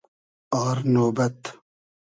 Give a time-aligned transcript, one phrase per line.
[0.63, 1.39] آر نۉبئد